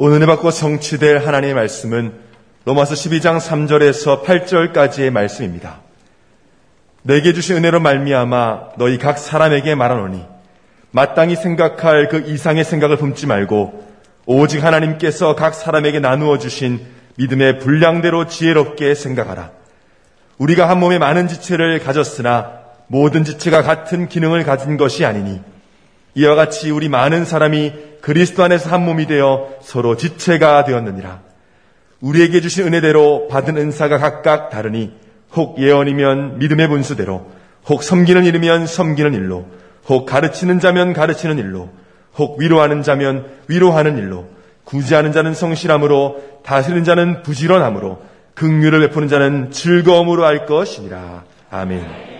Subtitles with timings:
[0.00, 2.12] 오늘 받고 성취될 하나님의 말씀은
[2.66, 5.80] 로마서 12장 3절에서 8절까지의 말씀입니다.
[7.02, 10.24] 내게 주신 은혜로 말미암아 너희 각 사람에게 말하노니
[10.92, 13.88] 마땅히 생각할 그 이상의 생각을 품지 말고
[14.26, 16.78] 오직 하나님께서 각 사람에게 나누어 주신
[17.16, 19.50] 믿음의 분량대로 지혜롭게 생각하라.
[20.38, 22.52] 우리가 한 몸에 많은 지체를 가졌으나
[22.86, 25.40] 모든 지체가 같은 기능을 가진 것이 아니니
[26.18, 31.20] 이와 같이 우리 많은 사람이 그리스도 안에서 한 몸이 되어 서로 지체가 되었느니라.
[32.00, 34.92] 우리에게 주신 은혜대로 받은 은사가 각각 다르니
[35.36, 37.30] 혹 예언이면 믿음의 분수대로
[37.68, 39.46] 혹 섬기는 일이면 섬기는 일로
[39.88, 41.70] 혹 가르치는 자면 가르치는 일로
[42.16, 44.26] 혹 위로하는 자면 위로하는 일로
[44.64, 48.02] 구제하는 자는 성실함으로 다스리는 자는 부지런함으로
[48.34, 51.22] 긍휼을 베푸는 자는 즐거움으로 할 것이니라.
[51.50, 52.17] 아멘.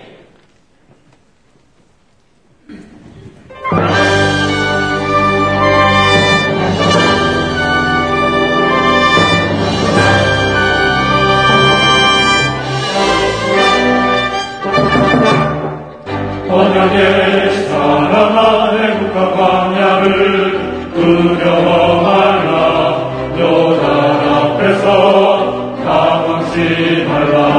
[16.51, 22.49] 언약의 사랑아 애국과 광야를 두려워하라.
[23.39, 23.85] 요단
[24.35, 24.87] 앞에서
[25.85, 27.58] 당황시 말라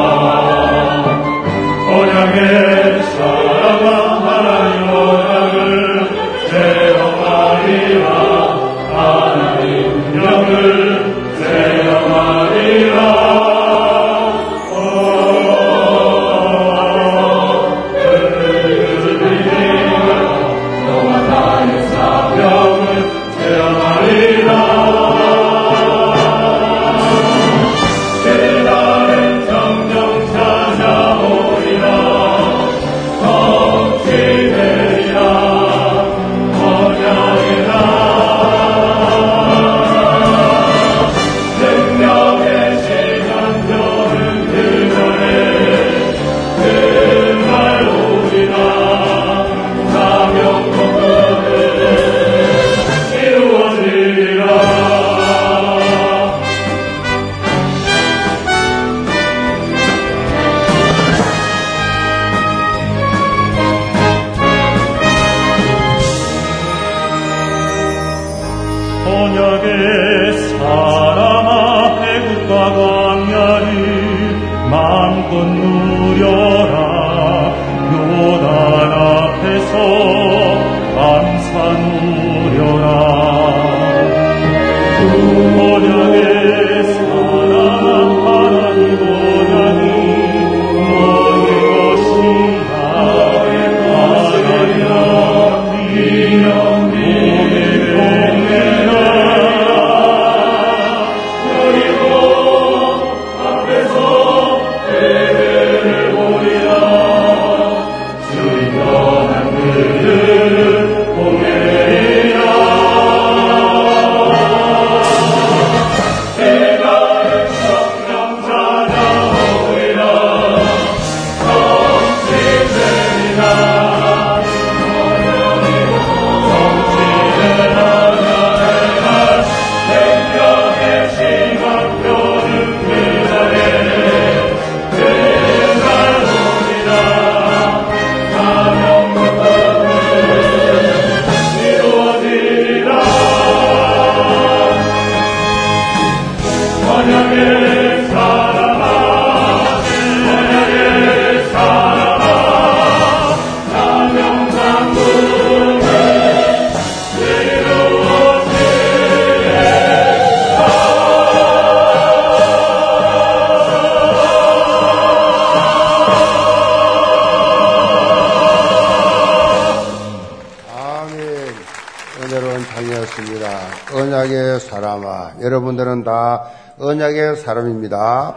[175.69, 176.45] 여러분들은 다
[176.79, 178.35] 언약의 사람입니다.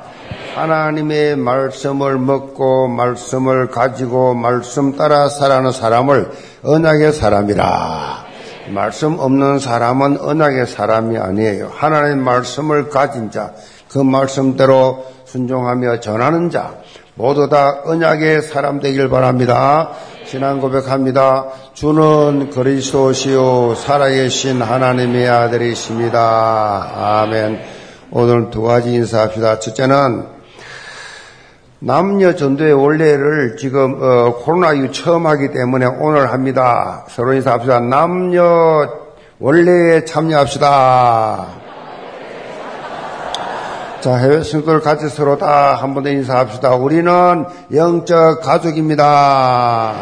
[0.55, 6.31] 하나님의 말씀을 먹고 말씀을 가지고 말씀 따라 살아가는 사람을
[6.63, 8.25] 언약의 사람이라.
[8.71, 11.71] 말씀 없는 사람은 언약의 사람이 아니에요.
[11.75, 13.53] 하나님의 말씀을 가진 자,
[13.89, 16.75] 그 말씀대로 순종하며 전하는 자,
[17.15, 19.91] 모두 다 언약의 사람 되길 바랍니다.
[20.33, 21.45] 신앙 고백합니다.
[21.75, 27.21] 주는 그리스도시요 살아계신 하나님의 아들이십니다.
[27.21, 27.61] 아멘.
[28.13, 29.59] 오늘 두 가지 인사합시다.
[29.59, 30.25] 첫째는
[31.81, 37.05] 남녀 전도의 원래를 지금 어, 코로나 이후 처음 하기 때문에 오늘 합니다.
[37.11, 37.81] 서로 인사합시다.
[37.81, 38.89] 남녀
[39.39, 41.62] 원래에 참여합시다.
[44.03, 46.75] 자, 해외 친구들 같이 서로 다 한 번 더 인사합시다.
[46.75, 49.95] 우리는 영적 가족입니다.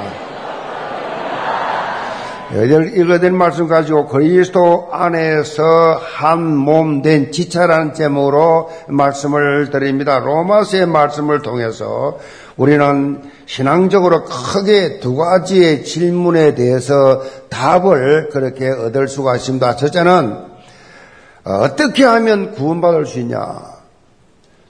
[2.96, 10.18] 읽어낸 말씀 가지고 그리스도 안에서 한 몸 된 지체라는 제목으로 말씀을 드립니다.
[10.18, 12.16] 로마서의 말씀을 통해서
[12.56, 17.20] 우리는 신앙적으로 크게 두 가지의 질문에 대해서
[17.50, 19.76] 답을 그렇게 얻을 수가 있습니다.
[19.76, 20.36] 첫째는
[21.44, 23.78] 어떻게 하면 구원받을 수 있냐?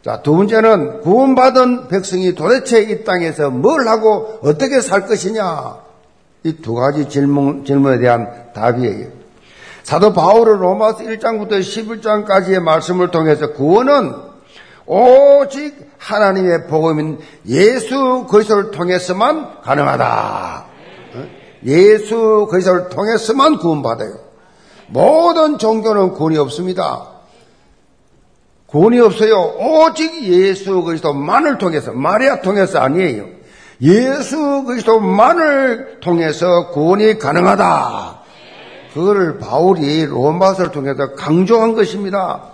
[0.04, 5.76] 자, 두 번째는 구원받은 백성이 도대체 이 땅에서 뭘 하고 어떻게 살 것이냐?
[6.44, 9.08] 이 두 가지 질문, 질문에 대한 답이에요.
[9.82, 14.14] 사도 바울은 로마서 1장부터 11장까지의 말씀을 통해서 구원은
[14.86, 20.64] 오직 하나님의 복음인 예수 그리스도를 통해서만 가능하다.
[21.66, 24.14] 예수 그리스도를 통해서만 구원받아요.
[24.88, 27.19] 모든 종교는 구원이 없습니다.
[28.70, 29.56] 구원이 없어요.
[29.58, 33.26] 오직 예수 그리스도만을 통해서 마리아 통해서 아니에요.
[33.82, 38.20] 예수 그리스도만을 통해서 구원이 가능하다.
[38.94, 42.52] 그거를 바울이 로마서를 통해서 강조한 것입니다.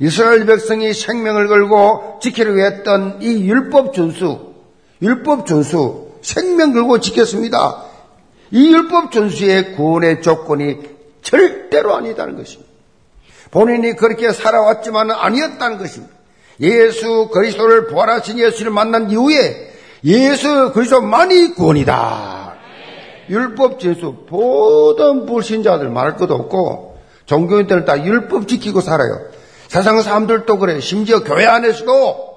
[0.00, 4.54] 이스라엘 백성이 생명을 걸고 지키려고 했던 이 율법 준수,
[5.00, 7.84] 율법 준수, 생명 걸고 지켰습니다.
[8.50, 10.78] 이 율법 준수의 구원의 조건이
[11.22, 12.73] 절대로 아니다는 것입니다.
[13.54, 16.12] 본인이 그렇게 살아왔지만 아니었다는 것입니다.
[16.60, 19.72] 예수 그리스도를 부활하신 예수를 만난 이후에
[20.02, 22.54] 예수 그리스도만이 구원이다.
[23.30, 29.20] 율법 진수 모든 불신자들 말할 것도 없고 종교인들은 다 율법 지키고 살아요.
[29.68, 30.80] 세상 사람들도 그래.
[30.80, 32.34] 심지어 교회 안에서도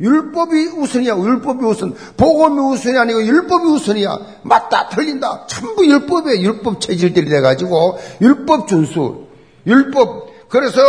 [0.00, 1.16] 율법이 우선이야.
[1.16, 1.94] 율법이 우선.
[2.16, 4.18] 복음이 우선이 아니고 율법이 우선이야.
[4.42, 4.88] 맞다.
[4.88, 5.46] 틀린다.
[5.46, 9.26] 전부 율법에 율법 체질들이 돼가지고 율법 준수.
[9.64, 10.35] 율법.
[10.56, 10.80] 그래서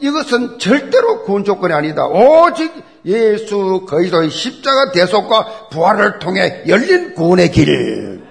[0.00, 2.06] 이것은 절대로 구원 조건이 아니다.
[2.06, 2.72] 오직
[3.04, 8.22] 예수 그리스도의 십자가 대속과 부활을 통해 열린 구원의 길.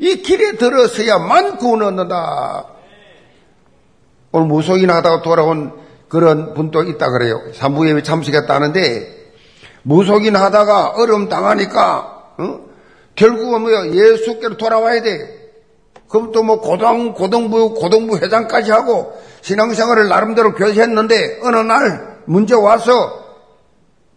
[0.00, 2.64] 이 길에 들어서야만 구원 얻는다.
[4.32, 5.72] 오늘 무속인 하다가 돌아온
[6.08, 7.40] 그런 분도 있다 그래요.
[7.54, 9.16] 산부예배 참석했다는데
[9.84, 12.60] 무속인 하다가 어려움 당하니까 어?
[13.14, 15.38] 결국은 뭐야 예수께로 돌아와야 돼.
[16.08, 23.24] 그럼 또 뭐 고등 고등부 고등부 회장까지 하고 신앙생활을 나름대로 교제했는데 어느 날 문제 와서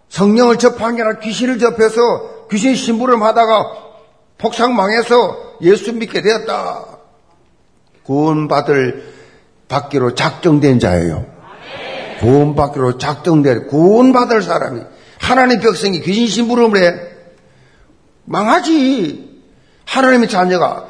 [0.10, 3.92] 성령을 접한 게 아니라 귀신을 접해서 귀신 심부름 하다가
[4.38, 6.86] 폭삭 망해서 예수 믿게 되었다.
[8.04, 9.14] 구원받을
[9.68, 11.26] 받기로 작정된 자예요.
[12.20, 14.82] 구원받기로 작정된 구원받을 사람이
[15.20, 17.00] 하나님 백성이 귀신 심부름을 해
[18.26, 19.32] 망하지.
[19.86, 20.88] 하나님의 자녀가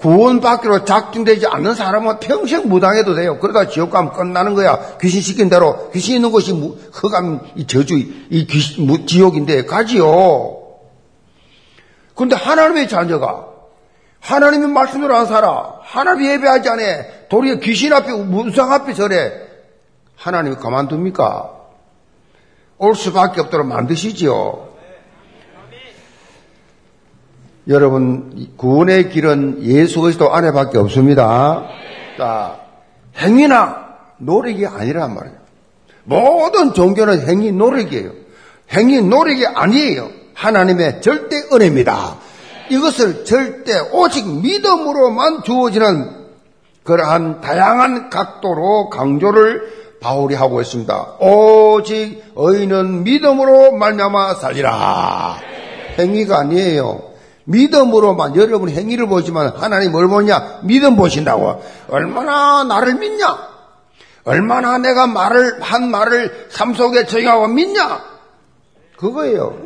[0.00, 3.38] 구원받기로 작정되지 않는 사람은 평생 무당해도 돼요.
[3.38, 4.96] 그러다 지옥 가면 끝나는 거야.
[5.00, 6.52] 귀신 시킨 대로 귀신 있는 곳이
[6.92, 10.56] 흑암 이 저주 이 귀신 지옥인데 가지요.
[12.14, 13.46] 근데 하나님의 자녀가
[14.20, 15.78] 하나님의 말씀으로 안 살아.
[15.82, 16.82] 하나님 예배하지 않아.
[17.28, 19.32] 도리어 귀신 앞에 무상 앞에 절해.
[20.16, 21.50] 하나님이 가만둡니까?
[22.78, 24.69] 올 수밖에 없도록 만드시지요.
[27.68, 31.66] 여러분 구원의 길은 예수 그리스도 안에밖에 없습니다.
[32.16, 32.58] 자,
[33.16, 35.36] 행위나 노력이 아니란 말이에요.
[36.04, 38.10] 모든 종교는 행위 노력이에요.
[38.72, 40.08] 행위 노력이 아니에요.
[40.34, 42.16] 하나님의 절대 은혜입니다.
[42.70, 46.20] 이것을 절대 오직 믿음으로만 주어지는
[46.84, 51.16] 그러한 다양한 각도로 강조를 바울이 하고 있습니다.
[51.20, 55.36] 오직 의인은 믿음으로 말미암아 살리라.
[55.98, 57.09] 행위가 아니에요.
[57.50, 60.60] 믿음으로만 여러분 행위를 보지만 하나님 뭘 보냐?
[60.62, 61.62] 믿음 보신다고.
[61.88, 63.50] 얼마나 나를 믿냐?
[64.24, 68.02] 얼마나 내가 말을 한 말을 삶 속에 적용하고 믿냐?
[68.96, 69.56] 그거예요.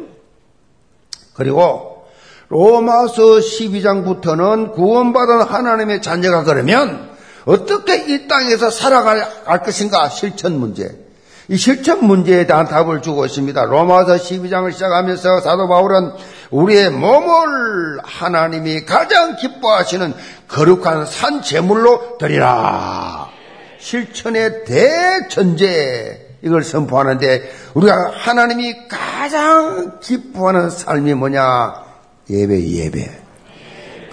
[1.35, 2.07] 그리고
[2.49, 7.11] 로마서 12장부터는 구원받은 하나님의 자녀가 그러면
[7.45, 11.05] 어떻게 이 땅에서 살아갈 것인가 실천 문제.
[11.49, 13.65] 이 실천 문제에 대한 답을 주고 있습니다.
[13.65, 16.13] 로마서 12장을 시작하면서 사도 바울은
[16.51, 20.15] 우리의 몸을 하나님이 가장 기뻐하시는
[20.49, 23.29] 거룩한 산 제물로 드리라.
[23.79, 27.43] 실천의 대전제 이걸 선포하는데
[27.75, 31.85] 우리가 하나님이 가장 기뻐하는 삶이 뭐냐?
[32.31, 33.21] 예배, 예배.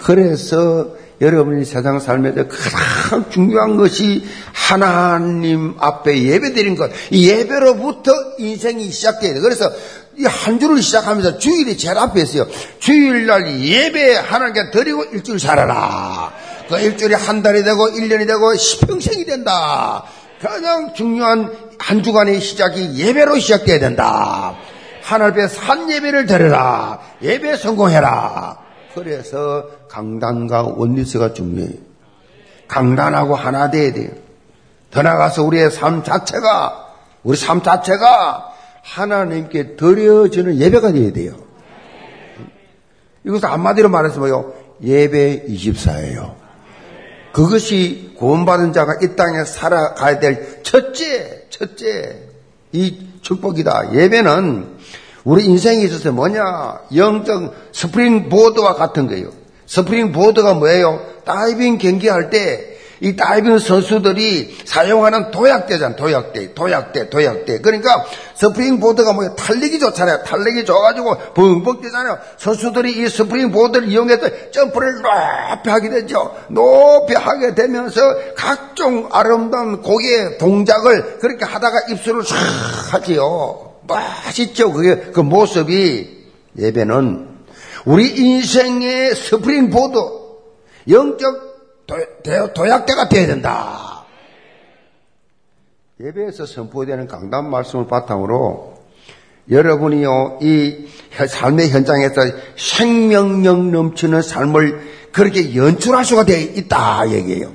[0.02, 6.90] 그래서 여러분이 세상 삶에서 가장 중요한 것이 하나님 앞에 예배 드린 것.
[7.10, 9.40] 이 예배로부터 인생이 시작돼야 돼.
[9.40, 9.70] 그래서
[10.18, 12.46] 이 한 주를 시작하면서 주일이 제일 앞에 있어요.
[12.80, 16.32] 주일날 예배 하나님께 드리고 일주일 살아라.
[16.68, 20.04] 그 일주일이 한 달이 되고 1년이 되고 10평생이 된다.
[20.42, 24.54] 가장 중요한 한 주간의 시작이 예배로 시작돼야 된다.
[25.02, 27.00] 하늘 앞에 산 예배를 드려라.
[27.22, 28.61] 예배 성공해라.
[28.94, 31.78] 그래서 강단과 원리스가 중요해요.
[32.68, 34.10] 강단하고 하나 돼야 돼요.
[34.90, 41.34] 더 나가서 우리의 삶 자체가, 우리 삶 자체가 하나님께 드려지는 예배가 되어야 돼요.
[43.24, 44.52] 이것을 한마디로 말해서 뭐요?
[44.82, 46.34] 예배 24예요.
[47.32, 52.28] 그것이 구원받은 자가 이 땅에 살아가야 될 첫째, 첫째,
[52.72, 53.94] 이 축복이다.
[53.94, 54.76] 예배는
[55.24, 56.80] 우리 인생에 있어서 뭐냐?
[56.94, 59.30] 영적 스프링 보드와 같은 거예요.
[59.66, 61.00] 스프링 보드가 뭐예요?
[61.24, 65.96] 다이빙 경기할 때 이 다이빙 선수들이 사용하는 도약대잖아.
[65.96, 67.60] 도약대, 도약대, 도약대.
[67.60, 68.04] 그러니까
[68.36, 69.34] 스프링 보드가 뭐예요?
[69.34, 70.22] 탄력이 좋잖아요.
[70.22, 72.18] 탄력이 좋아가지고 벙벙 뛰잖아요.
[72.38, 76.32] 선수들이 이 스프링 보드를 이용해서 점프를 높이 하게 되죠.
[76.48, 78.00] 높이 하게 되면서
[78.36, 82.36] 각종 아름다운 곡예 동작을 그렇게 하다가 입수를 싹
[82.94, 83.71] 하지요.
[83.86, 84.72] 멋있죠.
[84.72, 86.26] 그게 그 모습이
[86.58, 87.28] 예배는
[87.84, 89.98] 우리 인생의 스프링보드
[90.88, 91.52] 영적
[91.86, 94.04] 도, 약대가 되어야 된다.
[96.00, 98.74] 예배에서 선포되는 강단 말씀을 바탕으로
[99.50, 100.86] 여러분이요 이
[101.28, 102.22] 삶의 현장에서
[102.56, 104.80] 생명력 넘치는 삶을
[105.12, 107.52] 그렇게 연출할 수가 되어 있다 얘기예요.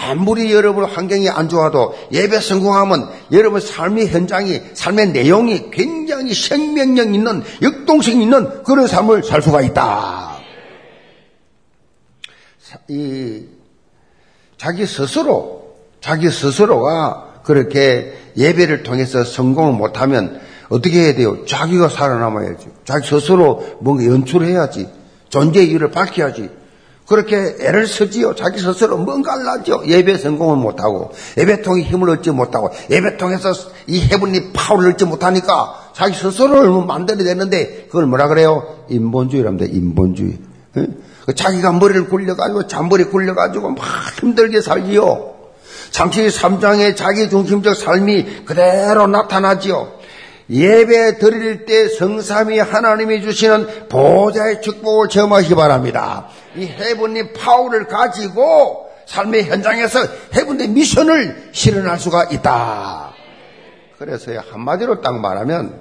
[0.00, 7.42] 아무리 여러분 환경이 안 좋아도 예배 성공하면 여러분 삶의 현장이, 삶의 내용이 굉장히 생명력 있는,
[7.60, 10.38] 역동성 있는 그런 삶을 살 수가 있다.
[12.88, 13.44] 이,
[14.56, 21.44] 자기 스스로, 자기 스스로가 그렇게 예배를 통해서 성공을 못하면 어떻게 해야 돼요?
[21.44, 22.68] 자기가 살아남아야지.
[22.84, 24.88] 자기 스스로 뭔가 연출해야지.
[25.28, 26.50] 존재의 이유를 밝혀야지.
[27.08, 28.34] 그렇게 애를 쓰지요.
[28.34, 29.82] 자기 스스로 뭔가를 하죠.
[29.86, 33.52] 예배 성공을 못하고, 예배통에 힘을 얻지 못하고, 예배통에서
[33.86, 38.84] 이 해분이 파워를 얻지 못하니까 자기 스스로를 만들어야 되는데, 그걸 뭐라 그래요?
[38.90, 39.72] 인본주의랍니다.
[39.72, 40.38] 인본주의.
[40.72, 43.78] 그 자기가 머리를 굴려가지고, 잔머리 굴려가지고 막
[44.20, 45.34] 힘들게 살지요.
[45.90, 49.97] 잠시 3장의 자기 중심적 삶이 그대로 나타나지요.
[50.50, 56.28] 예배 드릴 때 성삼이 하나님이 주시는 보좌의 축복을 체험하시기 바랍니다.
[56.56, 60.00] 이 해븐의 파워를 가지고 삶의 현장에서
[60.34, 63.12] 해븐의 미션을 실현할 수가 있다.
[63.98, 65.80] 그래서 한마디로 딱 말하면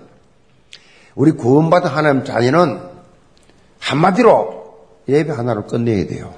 [1.16, 2.82] 우리 구원받은 하나님 자녀는
[3.80, 4.76] 한마디로
[5.08, 6.34] 예배 하나로 끝내야 돼요.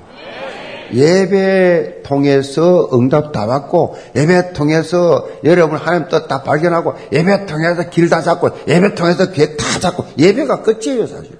[0.94, 8.10] 예배 통해서 응답 다 받고 예배 통해서 여러분 하나님 뜻 다 발견하고 예배 통해서 길
[8.10, 11.38] 다 잡고 예배 통해서 계획 다 잡고 예배가 끝이에요 사실.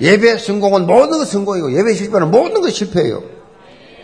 [0.00, 3.22] 예배 성공은 모든 것 성공이고 예배 실패는 모든 것 실패예요.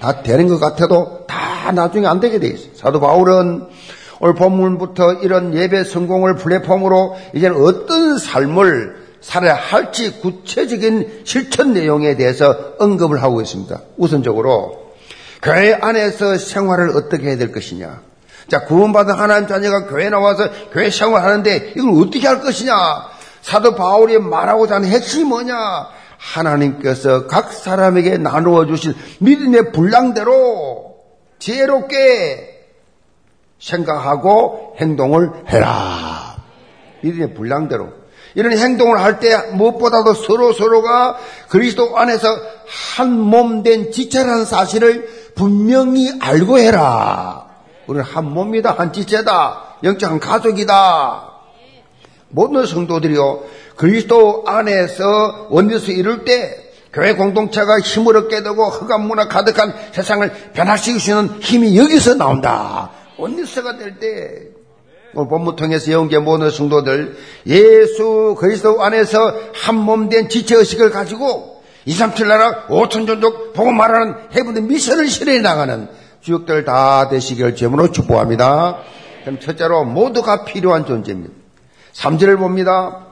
[0.00, 2.70] 다 되는 것 같아도 다 나중에 안 되게 돼 있어요.
[2.74, 3.64] 사도 바울은
[4.20, 12.74] 오늘 본문부터 이런 예배 성공을 플랫폼으로 이제는 어떤 삶을 살아야 할지 구체적인 실천 내용에 대해서
[12.78, 13.76] 언급을 하고 있습니다.
[13.96, 14.92] 우선적으로
[15.42, 18.02] 교회 안에서 생활을 어떻게 해야 될 것이냐.
[18.48, 22.72] 자, 구원받은 하나님 자녀가 교회 나와서 교회 생활하는데 이걸 어떻게 할 것이냐.
[23.42, 25.56] 사도 바울이 말하고자 하는 핵심이 뭐냐?
[26.18, 30.98] 하나님께서 각 사람에게 나누어 주신 믿음의 분량대로
[31.40, 32.64] 지혜롭게
[33.58, 36.36] 생각하고 행동을 해라.
[37.00, 38.05] 믿음의 분량대로.
[38.36, 41.16] 이런 행동을 할 때 무엇보다도 서로 서로가
[41.48, 42.28] 그리스도 안에서
[42.96, 47.46] 한 몸 된 지체라는 사실을 분명히 알고 해라.
[47.86, 51.30] 우리는 한 몸이다, 한 지체다, 영적 한 가족이다.
[52.28, 53.42] 모든 성도들이요
[53.76, 56.62] 그리스도 안에서 원리서 이룰 때
[56.92, 60.52] 교회 공동체가 힘을 얻게 되고 흑암 문화 가득한 세상을
[60.90, 62.90] 있는 힘이 여기서 나온다.
[63.18, 64.48] 원리서가 될 때,
[65.16, 71.92] 오늘 본문 통해서 영계 모든 성도들 예수 그리스도 안에서 한 몸 된 지체의식을 가지고 2,
[71.92, 75.88] 3, 7 나라 5천 종족 보고 말하는 해분의 미션을 실현해 나가는
[76.20, 78.78] 주역들 다 되시기를 제으로 축복합니다.
[79.22, 81.32] 그럼 첫째로 모두가 필요한 존재입니다.
[81.94, 83.05] 3절을 봅니다.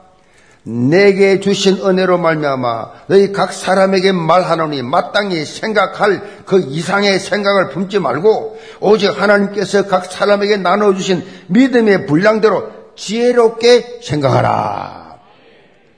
[0.67, 8.59] 내게 주신 은혜로 말미암아 너희 각 사람에게 말하노니 마땅히 생각할 그 이상의 생각을 품지 말고
[8.79, 15.19] 오직 하나님께서 각 사람에게 나눠 주신 믿음의 분량대로 지혜롭게 생각하라.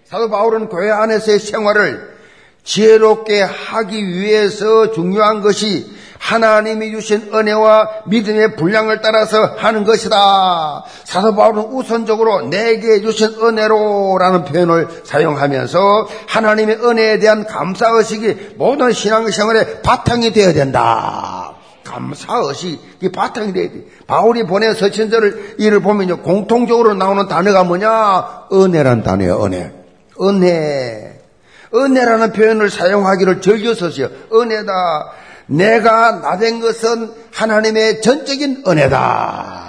[0.03, 2.16] 사도 바울은 교회 안에서의 생활을
[2.67, 10.83] 지혜롭게 하기 위해서 중요한 것이 하나님이 주신 은혜와 믿음의 분량을 따라서 하는 것이다.
[11.05, 19.81] 사도 바울은 우선적으로 내게 주신 은혜로라는 표현을 사용하면서 하나님의 은혜에 대한 감사 의식이 모든 신앙생활의
[19.83, 21.53] 바탕이 되어야 된다.
[21.85, 23.85] 감사 의식, 이 바탕이 돼야 돼.
[24.07, 28.47] 바울이 보낸 서천절을 이를 보면요, 공통적으로 나오는 단어가 뭐냐?
[28.51, 29.71] 은혜란 단어예요, 은혜.
[30.19, 31.16] 은혜.
[31.77, 34.09] 은혜라는 표현을 사용하기를 즐겨 서세요.
[34.33, 35.11] 은혜다.
[35.47, 39.67] 내가 나된 것은 하나님의 전적인 은혜다.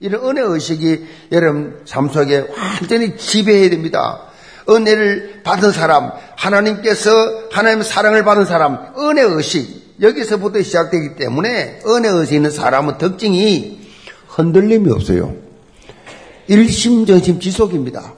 [0.00, 4.22] 이런 은혜 의식이 여러분 삶 속에 완전히 지배해야 됩니다.
[4.68, 7.10] 은혜를 받은 사람, 하나님께서
[7.50, 13.80] 하나님의 사랑을 받은 사람, 은혜 의식 여기서부터 시작되기 때문에 은혜 의식 있는 사람은 특징이
[14.28, 15.34] 흔들림이 없어요.
[16.48, 18.14] 일심전심 지속입니다.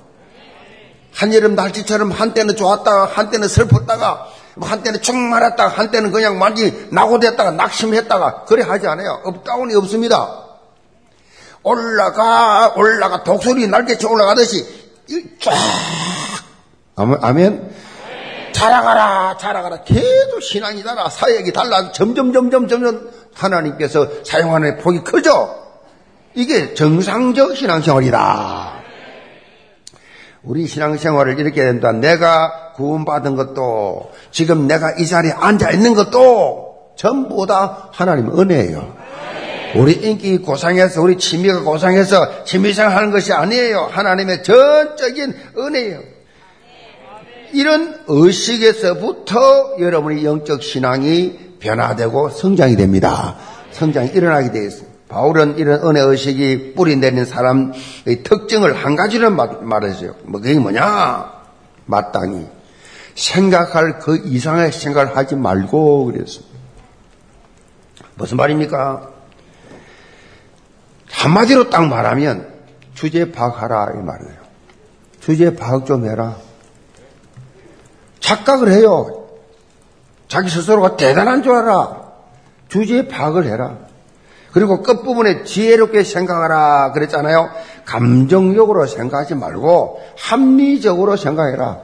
[1.17, 4.29] 한여름 날씨처럼 한때는 좋았다가 한때는 슬펐다가
[4.61, 9.23] 한때는 충만했다가 한때는 그냥 완전히 낙오됐다가 낙심했다가 그래 하지 않아요.
[9.25, 10.45] up down이 없습니다.
[11.63, 14.65] 올라가 올라가 독수리 날개쳐 올라가듯이
[15.41, 15.53] 쫙
[16.97, 17.75] 아멘
[18.53, 25.65] 자라가라 자라가라 계속 신앙이 달아 사역이 달라 점점 점점 점점 하나님께서 사용하는 폭이 크죠.
[26.35, 28.75] 이게 정상적 신앙생활이다.
[30.47, 31.93] 우리 신앙생활을 이렇게 된다.
[31.93, 38.97] 내가 구원받은 것도 지금 내가 이 자리에 앉아 있는 것도 전부 다 하나님 은혜예요.
[39.75, 43.88] 우리 인기 고상해서 우리 취미가 고상해서 취미생활 하는 것이 아니에요.
[43.91, 46.00] 하나님의 전적인 은혜예요.
[47.53, 53.37] 이런 의식에서부터 여러분의 영적 신앙이 변화되고 성장이 됩니다.
[53.73, 54.96] 성장이 일어나게 되어 있어요.
[55.09, 60.15] 바울은 이런 은혜 의식이 뿌리 내린 사람의 특징을 한 가지를 말했어요.
[60.25, 61.33] 뭐 그게 뭐냐?
[61.87, 62.47] 마땅히
[63.15, 66.57] 생각할 그 이상의 생각을 하지 말고 그랬습니다.
[68.17, 69.11] 무슨 말입니까?
[71.11, 72.53] 한마디로 딱 말하면
[72.95, 74.37] 주제 파악하라 이 말이에요.
[75.21, 76.37] 주제 파악 좀 해라.
[78.21, 79.29] 착각을 해요.
[80.29, 82.03] 자기 스스로가 대단한 줄 알아.
[82.69, 83.86] 주제 파악을 해라.
[84.57, 87.51] 그리고 끝부분에 지혜롭게 생각하라 그랬잖아요.
[87.85, 91.80] 감정적으로 생각하지 말고 합리적으로 생각해라.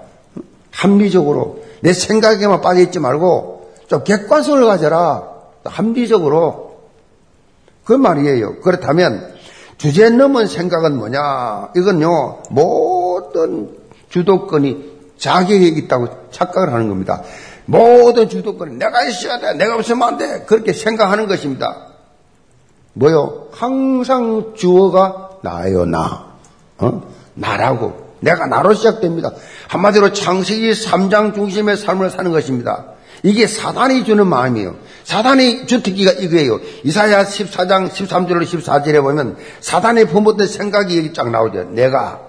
[0.70, 1.62] 합리적으로.
[1.80, 5.22] 내 생각에만 빠져있지 말고 좀 객관성을 가져라.
[5.64, 6.78] 합리적으로.
[7.84, 8.60] 그 말이에요.
[8.60, 9.34] 그렇다면
[9.76, 11.72] 주제 넘은 생각은 뭐냐?
[11.76, 13.76] 이건요, 모든
[14.08, 17.22] 주도권이 자기에게 있다고 착각을 하는 겁니다.
[17.66, 19.52] 모든 주도권은 내가 있어야 돼.
[19.58, 20.44] 내가 없으면 안 돼.
[20.46, 21.91] 그렇게 생각하는 것입니다.
[22.94, 23.48] 뭐요?
[23.52, 26.26] 항상 주어가 나예요, 나.
[26.78, 27.02] 어?
[27.34, 28.12] 나라고.
[28.20, 29.32] 내가 나로 시작됩니다.
[29.68, 32.86] 한마디로 창세기 3장 중심의 삶을 사는 것입니다.
[33.24, 34.76] 이게 사단이 주는 마음이에요.
[35.04, 36.60] 사단이 주특기가 이거예요.
[36.84, 41.64] 이사야 14장 13절로 14절에 보면 사단의 품었던 생각이 여기 쫙 나오죠.
[41.70, 42.20] 내가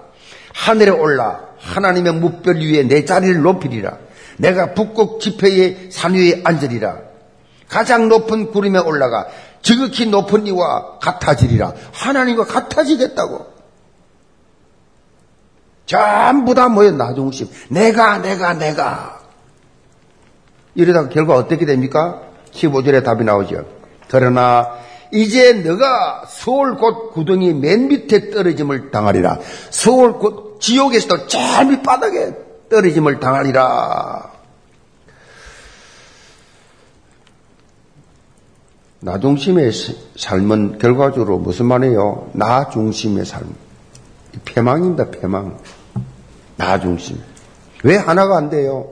[0.52, 3.98] 하늘에 올라 하나님의 묵별 위에 내 자리를 높이리라.
[4.38, 6.98] 내가 북극 지폐의 산 위에 앉으리라.
[7.68, 9.26] 가장 높은 구름에 올라가
[9.64, 11.72] 지극히 높은 이와 같아지리라.
[11.92, 13.46] 하나님과 같아지겠다고.
[15.86, 16.92] 전부 다 뭐예요?
[16.92, 17.48] 나 중심.
[17.68, 19.20] 내가, 내가, 내가.
[20.74, 22.20] 이러다가 결과 어떻게 됩니까?
[22.52, 23.64] 15절에 답이 나오죠.
[24.08, 24.70] 그러나
[25.10, 29.38] 이제 너가 서울 곧 구덩이 맨 밑에 떨어짐을 당하리라.
[29.70, 34.33] 서울 곧 지옥에서도 제일 밑바닥에 떨어짐을 당하리라.
[39.04, 39.70] 나 중심의
[40.16, 42.30] 삶은 결과적으로 무슨 말이에요?
[42.32, 43.54] 나 중심의 삶.
[44.46, 45.58] 폐망입니다, 폐망.
[46.56, 47.18] 나 중심.
[47.82, 48.86] 왜 하나가 안 돼요?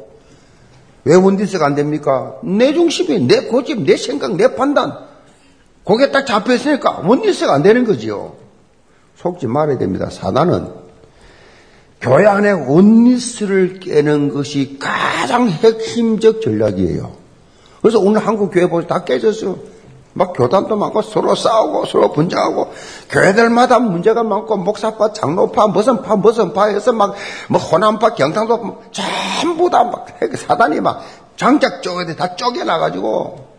[1.06, 2.34] 왜 원디스가 안 됩니까?
[2.44, 4.98] 내 중심이, 내 고집, 내 생각, 내 판단.
[5.86, 8.34] 거기에 딱 잡혀있으니까 원디스가 안 되는 거지요.
[9.16, 10.10] 속지 말아야 됩니다.
[10.10, 10.68] 사단은
[12.02, 17.12] 교회 안에 원리스를 깨는 것이 가장 핵심적 전략이에요.
[17.80, 18.86] 그래서 오늘 한국 교회 보세요.
[18.86, 19.71] 다 깨졌어요.
[20.14, 22.72] 막 교단도 많고 서로 싸우고 서로 분쟁하고
[23.10, 27.14] 교회들마다 문제가 많고 목사파 장로파 무슨 파 무슨 파에서 막
[27.48, 31.02] 뭐 호남파 경상도 전부 다 막 사단이 막
[31.36, 33.52] 장작 쪽에 다 쪼개놔가지고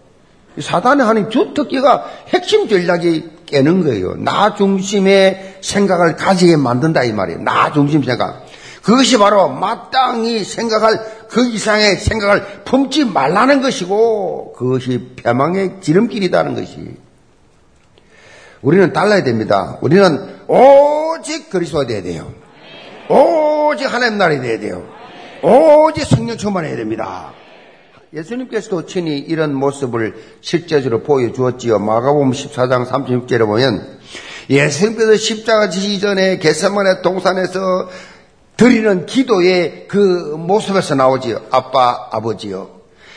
[0.61, 4.15] 사단이 하는 주특기가 핵심 전략이 깨는 거예요.
[4.17, 7.39] 나 중심의 생각을 가지게 만든다 이 말이에요.
[7.41, 8.45] 나 중심 생각.
[8.83, 16.97] 그것이 바로 마땅히 생각할 그 이상의 생각을 품지 말라는 것이고 그것이 폐망의 지름길이다는 것이.
[18.61, 19.77] 우리는 달라야 됩니다.
[19.81, 22.33] 우리는 오직 그리스도가 돼야 돼요.
[23.09, 24.85] 오직 하나님 나라에 돼야 돼요.
[25.41, 27.31] 오직 성령 충만해야 됩니다.
[28.13, 31.79] 예수님께서도 친히 이런 모습을 실제적으로 보여주었지요.
[31.79, 33.99] 마가복음 14장 36절에 보면
[34.49, 37.89] 예수님께서 십자가 지시 전에 겟세만의 동산에서
[38.57, 41.41] 드리는 기도의 그 모습에서 나오지요.
[41.51, 42.69] 아빠, 아버지요.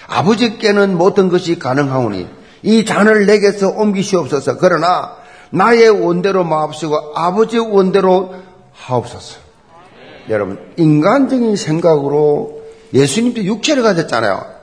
[0.07, 2.29] 아버지께는 모든 것이 가능하오니
[2.63, 4.59] 이 잔을 내게서 옮기시옵소서.
[4.59, 5.17] 그러나
[5.51, 8.35] 나의 원대로 마옵시고 아버지의 원대로
[8.73, 9.39] 하옵소서.
[10.29, 14.57] 여러분, 인간적인 생각으로 예수님도 육체를 가졌잖아요.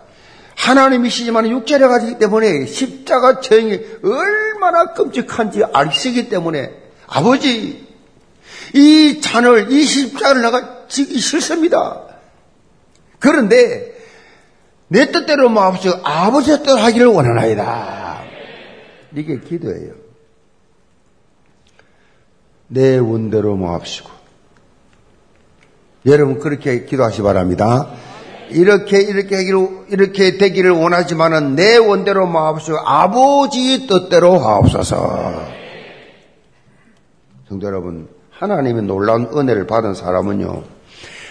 [0.56, 6.72] 하나님이시지만 육체를 가지기 때문에 십자가 처형이 얼마나 끔찍한지 알시기 때문에
[7.08, 7.88] 아버지,
[8.74, 12.02] 이 잔을, 이 십자가를 내가 지기 싫습니다.
[13.20, 13.94] 그런데
[14.88, 18.24] 내 뜻대로 마옵시고 아버지의 뜻 하기를 원하나이다.
[19.16, 19.94] 이게 기도예요.
[22.68, 24.10] 내 원대로 마옵시고.
[26.06, 27.94] 여러분 그렇게 기도하시 기 바랍니다.
[28.50, 35.64] 이렇게 이렇게 하기를 이렇게 되기를 원하지만은 내 원대로 마옵시고 아버지의 뜻대로 하옵소서.
[37.48, 40.64] 성도 여러분, 하나님의 놀라운 은혜를 받은 사람은요.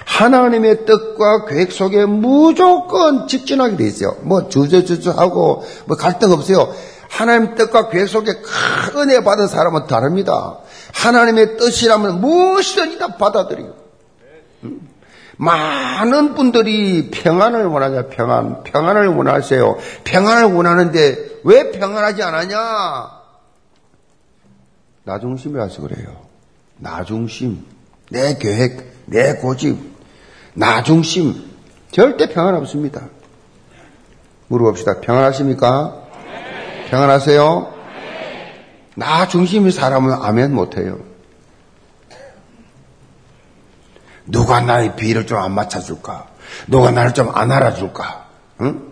[0.05, 4.17] 하나님의 뜻과 계획 속에 무조건 직진하게 돼 있어요.
[4.23, 6.73] 뭐 주저주저하고 뭐 갈등 없어요.
[7.09, 10.59] 하나님 뜻과 계획 속에 큰 은혜 받은 사람은 다릅니다.
[10.95, 13.75] 하나님의 뜻이라면 무엇이든 다 받아들이고.
[14.65, 14.89] 음?
[15.37, 18.09] 많은 분들이 평안을 원하죠.
[18.09, 18.63] 평안.
[18.63, 19.79] 평안을 원하세요.
[20.05, 22.59] 평안을 원하는데 왜 평안하지 않았냐?
[25.05, 26.32] 나 중심이라서 그래요.
[26.83, 27.65] 나 중심.
[28.11, 29.79] 내 계획, 내 고집,
[30.55, 31.49] 나 중심
[31.93, 33.03] 절대 평안 없습니다.
[34.49, 35.01] 물어봅시다.
[35.01, 36.03] 평안하십니까?
[36.91, 37.73] 평안하세요?
[38.97, 40.99] 나 중심의 사람은 아멘 못해요.
[44.27, 46.27] 누가 나의 비를 좀 안 맞춰줄까?
[46.67, 48.27] 누가 나를 좀 안 알아줄까?
[48.63, 48.91] 응?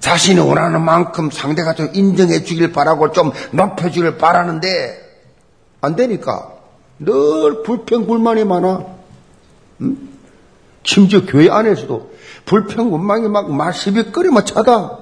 [0.00, 4.98] 자신이 원하는 만큼 상대가 좀 인정해 주길 바라고 좀 높여 주길 바라는데
[5.82, 6.57] 안 되니까
[6.98, 8.84] 늘 불평불만이 많아.
[9.82, 10.08] 응?
[10.82, 12.10] 심지어 교회 안에서도
[12.46, 14.98] 불평원망이 막 말시비거리면 차다.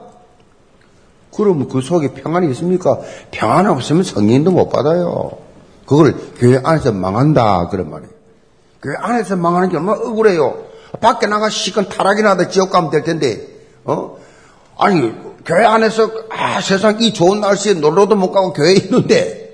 [1.34, 2.98] 그러면 그 속에 평안이 있습니까?
[3.30, 5.38] 평안 없으면 성인도 못 받아요.
[5.86, 7.68] 그걸 교회 안에서 망한다.
[7.68, 8.10] 그런 말이에요.
[8.82, 10.64] 교회 안에서 망하는 게 얼마나 억울해요.
[11.00, 13.46] 밖에 나가 시건 타락이 나다 지옥 가면 될 텐데,
[13.84, 14.18] 어?
[14.78, 15.12] 아니,
[15.44, 19.45] 교회 안에서, 아, 세상 이 좋은 날씨에 놀러도 못 가고 교회에 있는데,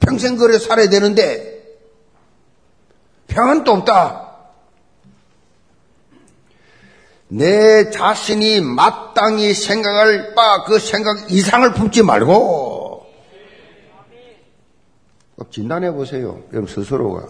[0.00, 1.56] 평생 그래 살아야 되는데,
[3.28, 4.26] 평안도 없다.
[7.28, 13.04] 내 자신이 마땅히 생각할 바 그 생각 이상을 품지 말고
[15.50, 16.40] 진단해 보세요.
[16.52, 17.28] 여러분 스스로가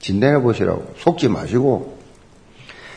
[0.00, 1.98] 진단해 보시라고 속지 마시고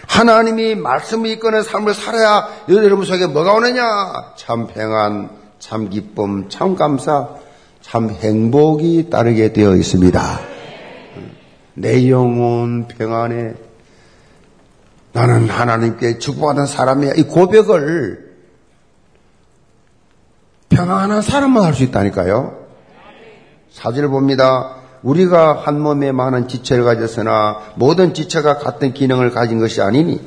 [0.07, 4.33] 하나님이 말씀을 이끄는 삶을 살아야 여러분 속에 뭐가 오느냐?
[4.35, 7.29] 참 평안, 참 기쁨, 참 감사,
[7.89, 10.39] 참 행복이 따르게 되어 있습니다.
[11.75, 13.53] 내 영혼 평안에
[15.13, 17.13] 나는 하나님께 축복받은 사람이야.
[17.13, 18.35] 이 고백을
[20.69, 22.65] 평안한 사람만 할 수 있다니까요.
[23.71, 24.75] 사진을 봅니다.
[25.03, 30.19] 우리가 한 몸에 많은 지체를 가졌으나 모든 지체가 같은 기능을 가진 것이 아니니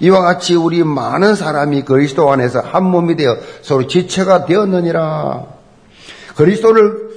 [0.00, 5.46] 이와 같이 우리 많은 사람이 그리스도 안에서 한 몸이 되어 서로 지체가 되었느니라.
[6.36, 7.07] 그리스도를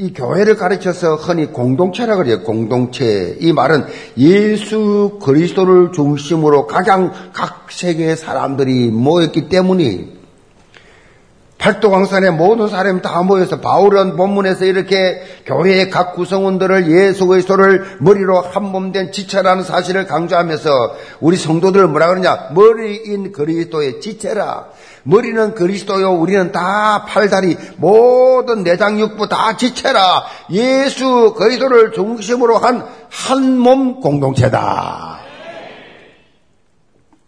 [0.00, 2.42] 이 교회를 가르쳐서 흔히 공동체라 그래요.
[2.42, 3.36] 공동체.
[3.38, 3.84] 이 말은
[4.16, 10.20] 예수 그리스도를 중심으로 가장 각 세계의 사람들이 모였기 때문이
[11.58, 18.72] 팔도광산에 모든 사람이 다 모여서 바울은 본문에서 이렇게 교회의 각 구성원들을 예수 그리스도를 머리로 한
[18.72, 20.70] 몸 된 지체라는 사실을 강조하면서
[21.20, 24.68] 우리 성도들을 뭐라 그러냐 머리인 그리스도의 지체라
[25.04, 26.12] 머리는 그리스도요.
[26.12, 30.24] 우리는 다 팔다리 모든 내장 육부 다 지체라.
[30.50, 35.18] 예수 그리스도를 중심으로 한 한 몸 공동체다.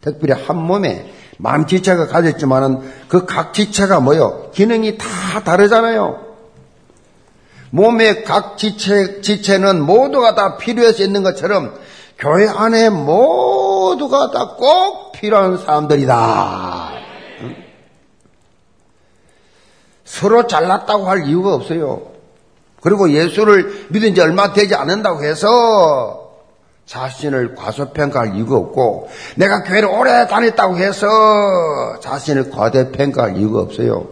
[0.00, 4.50] 특별히 한 몸에 만 지체가 가졌지만은 그 각 지체가 뭐요?
[4.52, 5.06] 기능이 다
[5.44, 6.20] 다르잖아요.
[7.70, 11.74] 몸의 각 지체, 지체는 모두가 다 필요해서 있는 것처럼
[12.18, 16.71] 교회 안에 모두가 다 꼭 필요한 사람들이다.
[20.12, 22.02] 서로 잘났다고 할 이유가 없어요.
[22.82, 26.32] 그리고 예수를 믿은 지 얼마 되지 않는다고 해서
[26.84, 31.06] 자신을 과소평가할 이유가 없고 내가 교회를 오래 다녔다고 해서
[32.00, 34.06] 자신을 과대평가할 이유가 없어요.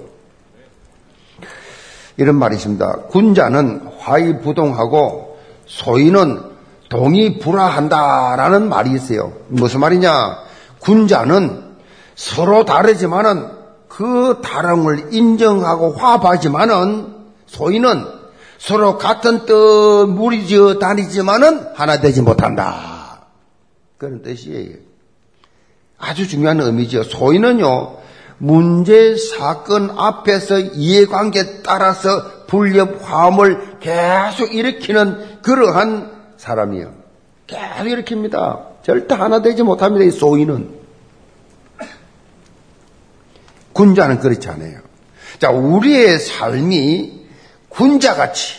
[2.16, 2.92] 이런 말이 있습니다.
[3.10, 6.42] 군자는 화이부동하고 소인은
[6.88, 9.34] 동의불화한다라는 말이 있어요.
[9.48, 10.38] 무슨 말이냐?
[10.80, 11.62] 군자는
[12.14, 13.59] 서로 다르지만은
[13.90, 17.12] 그 다름을 인정하고 화합하지만은
[17.46, 18.06] 소인은
[18.56, 23.26] 서로 같은 뜻 무리지어 다니지만은 하나 되지 못한다.
[23.98, 24.76] 그런 뜻이에요.
[25.98, 27.02] 아주 중요한 의미죠.
[27.02, 27.96] 소인은요,
[28.38, 36.94] 문제 사건 앞에서 이해관계 따라서 불협 화음을 계속 일으키는 그러한 사람이요.
[37.46, 38.82] 계속 일으킵니다.
[38.82, 40.04] 절대 하나 되지 못합니다.
[40.04, 40.79] 이 소인은.
[43.80, 44.78] 군자는 그렇지 않아요.
[45.38, 47.20] 자, 우리의 삶이
[47.70, 48.56] 군자같이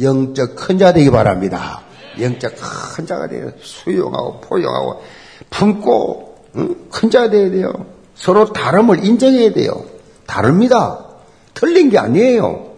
[0.00, 1.80] 영적 큰 자 되기 바랍니다.
[2.20, 2.52] 영적
[2.94, 3.50] 큰 자가 돼요.
[3.60, 5.02] 수용하고 포용하고
[5.50, 6.76] 품고 응?
[6.92, 7.72] 큰 자가 돼야 돼요.
[8.14, 9.84] 서로 다름을 인정해야 돼요.
[10.26, 11.06] 다릅니다.
[11.54, 12.68] 틀린 게 아니에요.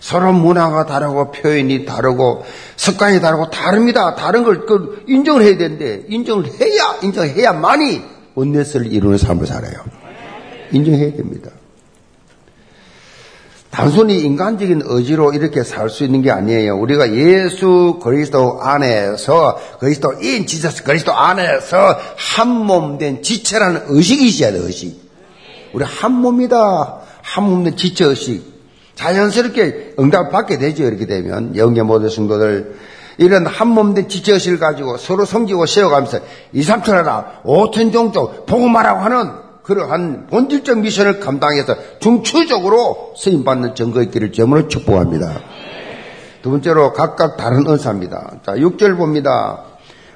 [0.00, 2.44] 서로 문화가 다르고 표현이 다르고
[2.76, 4.16] 습관이 다르고 다릅니다.
[4.16, 8.02] 다른 걸그 인정을 해야 되는데 인정을 해야 인정해야만이
[8.34, 9.97] 원내스를 이루는 삶을 살아요.
[10.72, 11.50] 인정해야 됩니다.
[13.70, 16.76] 단순히 인간적인 의지로 이렇게 살 수 있는 게 아니에요.
[16.78, 24.58] 우리가 예수 그리스도 안에서 그리스도인 지저스 그리스도 안에서 한 몸 된 지체라는 의식이 있어야 돼,
[24.58, 25.08] 의식.
[25.74, 26.56] 우리 한 몸이다.
[27.22, 28.42] 한 몸 된 지체 의식.
[28.94, 30.84] 자연스럽게 응답 받게 되죠.
[30.84, 32.74] 이렇게 되면 영계 모든 성도들
[33.18, 36.20] 이런 한 몸 된 지체 의식을 가지고 서로 섬기고 세워가면서
[36.52, 39.30] 2, 3천 하나, 5천 종족 복음하라고 하는
[39.68, 45.40] 그러한 본질적 미션을 감당해서 중추적으로 쓰임받는 증거 있기를 점으로 축복합니다.
[46.40, 48.38] 두 번째로 각각 다른 은사입니다.
[48.46, 49.64] 자, 6절 봅니다.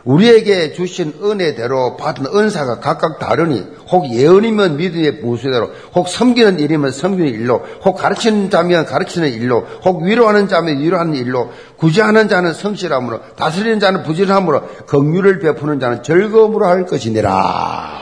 [0.05, 7.31] 우리에게 주신 은혜대로 받은 은사가 각각 다르니 혹 예언이면 믿음의 부수대로 혹 섬기는 일이면 섬기는
[7.31, 13.79] 일로 혹 가르치는 자면 가르치는 일로 혹 위로하는 자면 위로하는 일로 구제하는 자는 성실함으로 다스리는
[13.79, 18.02] 자는 부지런함으로 긍휼을 베푸는 자는 즐거움으로 할 것이니라.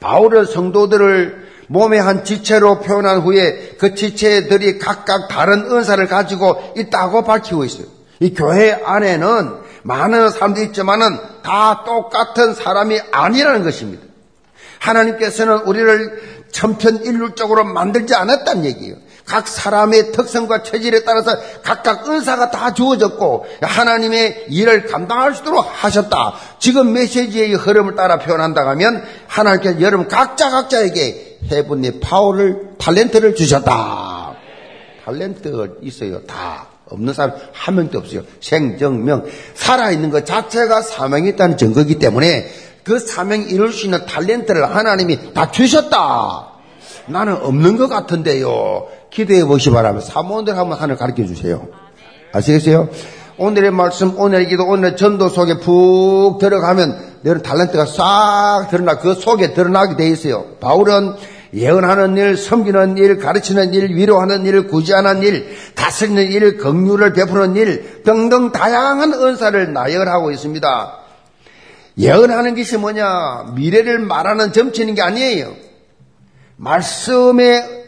[0.00, 7.64] 바울은 성도들을 몸의 한 지체로 표현한 후에 그 지체들이 각각 다른 은사를 가지고 있다고 밝히고
[7.64, 7.86] 있어요.
[8.20, 14.02] 이 교회 안에는 많은 사람들이 있지만은 다 똑같은 사람이 아니라는 것입니다.
[14.78, 18.96] 하나님께서는 우리를 천편일률적으로 만들지 않았다는 얘기예요.
[19.26, 26.34] 각 사람의 특성과 체질에 따라서 각각 은사가 다 주어졌고 하나님의 일을 감당할 수 있도록 하셨다.
[26.58, 34.34] 지금 메시지의 흐름을 따라 표현한다 하면 하나님께서 여러분 각자 각자에게 해분의 파워를 탤런트를 주셨다.
[35.06, 36.22] 탤런트가 있어요.
[36.22, 36.68] 다.
[36.90, 38.22] 없는 사람 한 명도 없어요.
[38.40, 42.46] 생정명 살아있는 것 자체가 사명이 있다는 증거이기 때문에
[42.84, 46.50] 그 사명 이룰 수 있는 탤런트를 하나님이 다 주셨다.
[47.06, 48.86] 나는 없는 것 같은데요.
[49.14, 50.04] 기도해 보시 바랍니다.
[50.06, 51.68] 사모님들 한번 하늘 가르쳐 주세요.
[52.32, 52.88] 아시겠어요?
[53.36, 59.54] 오늘의 말씀, 오늘의 기도, 오늘의 전도 속에 푹 들어가면 너는 탤런트가 싹 드러나, 그 속에
[59.54, 60.56] 드러나게 돼 있어요.
[60.60, 61.14] 바울은
[61.54, 65.46] 예언하는 일, 섬기는 일, 가르치는 일, 위로하는 일, 구제하는 일,
[65.76, 70.98] 다스리는 일, 긍휼을 베푸는 일 등등 다양한 은사를 나열하고 있습니다.
[71.98, 73.52] 예언하는 것이 뭐냐?
[73.54, 75.52] 미래를 말하는 점치는 게 아니에요.
[76.56, 77.83] 말씀의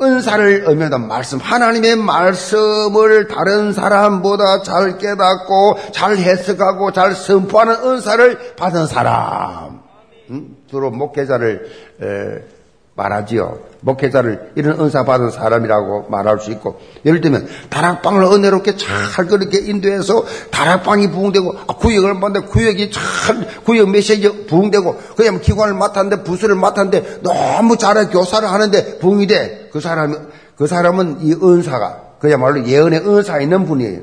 [0.00, 8.86] 은사를 의미하다 말씀 하나님의 말씀을 다른 사람보다 잘 깨닫고 잘 해석하고 잘 선포하는 은사를 받은
[8.86, 9.80] 사람
[10.30, 10.56] 음?
[10.68, 11.70] 주로 목회자를
[12.02, 12.55] 에,
[12.96, 13.58] 말하지요.
[13.80, 20.24] 목회자를 이런 은사 받은 사람이라고 말할 수 있고 예를 들면 다락방을 은혜롭게 잘 그렇게 인도해서
[20.50, 27.20] 다락방이 부흥되고 아, 구역을 맡는데 구역이 잘 구역 메시지 부흥되고 그냥 기관을 맡았는데 부서를 맡았는데
[27.22, 29.68] 너무 잘해 교사를 하는데 부흥이 돼.
[29.72, 34.00] 그 사람 그 사람은 이 은사가 그야말로 예언의 은사 있는 분이에요.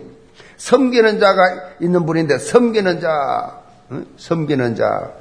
[0.57, 1.41] 섬기는 자가
[1.81, 3.59] 있는 분인데 섬기는 자,
[3.91, 4.05] 응?
[4.17, 5.11] 섬기는 자.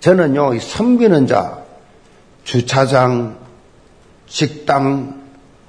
[0.00, 1.58] 저는요, 이 섬기는 자,
[2.50, 3.36] 주차장,
[4.26, 5.20] 식당,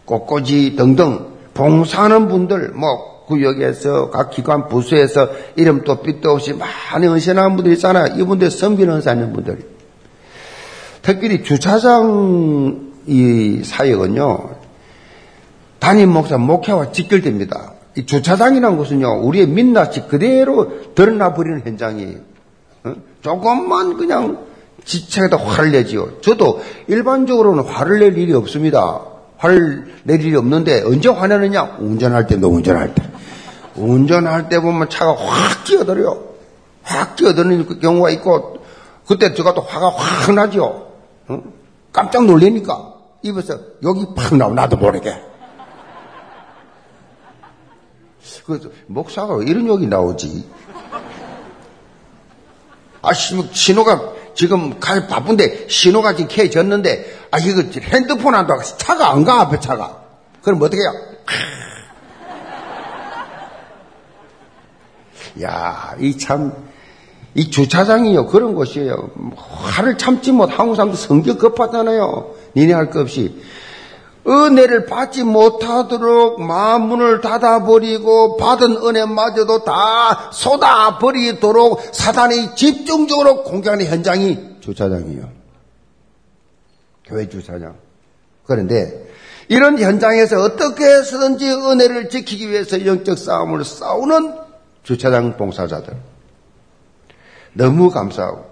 [0.05, 7.73] 꽃꽂이 등등 봉사하는 분들, 뭐 구역에서 각 기관 부서에서 이름도 빛도 없이 많이 은신하는 분들
[7.73, 8.15] 있잖아요.
[8.15, 9.59] 이분들 섬기는 은사하는 분들이.
[11.03, 14.49] 특별히 주차장 이 사역은요,
[15.77, 17.73] 담임 목사 목회와 직결됩니다.
[17.95, 22.17] 이 주차장이라는 것은요, 우리의 민낯이 그대로 드러나 버리는 현장이에요.
[22.85, 22.95] 어?
[23.21, 24.50] 조금만 그냥
[24.85, 26.21] 지체에다 화를 내지요.
[26.21, 29.01] 저도 일반적으로는 화를 낼 일이 없습니다.
[29.37, 31.77] 화를 낼 일이 없는데 언제 화내느냐?
[31.79, 33.03] 운전할 때, 너 운전할 때.
[33.75, 36.23] 운전할 때 보면 차가 확 끼어들어요.
[36.83, 38.57] 확 끼어드는 그 경우가 있고,
[39.07, 40.87] 그때 제가 또 화가 확 나죠.
[41.27, 41.41] 어?
[41.91, 42.93] 깜짝 놀래니까.
[43.23, 45.13] 입에서 여기 팍 나오, 나도 모르게.
[48.45, 50.47] 그 목사가 왜 이런 욕이 나오지?
[53.01, 59.41] 아, 신호가 지금 가 바쁜데 신호가 지금 켜졌는데 아 이거 핸드폰 한다고 차가 안 가
[59.41, 60.01] 앞에 차가
[60.41, 60.91] 그럼 어떻게 해요?
[65.43, 66.51] 야, 이 참
[67.33, 68.27] 이 주차장이요.
[68.27, 69.09] 그런 곳이에요.
[69.37, 72.35] 화를 참지 못, 한국 사람들 성격 급하잖아요.
[72.57, 73.41] 니네 할 것 없이.
[74.27, 85.29] 은혜를 받지 못하도록 마음문을 닫아버리고 받은 은혜마저도 다 쏟아버리도록 사단이 집중적으로 공격하는 현장이 주차장이에요.
[87.05, 87.75] 교회 주차장.
[88.45, 89.09] 그런데
[89.47, 94.35] 이런 현장에서 어떻게 해서든지 은혜를 지키기 위해서 영적 싸움을 싸우는
[94.83, 95.95] 주차장 봉사자들.
[97.53, 98.45] 너무 감사하고.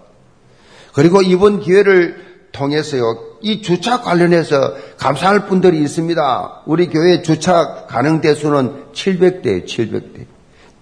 [0.94, 6.62] 그리고 이번 기회를 통해서요, 이 주차 관련해서 감사할 분들이 있습니다.
[6.66, 10.26] 우리 교회 주차 가능 대수는 700대예요, 700대.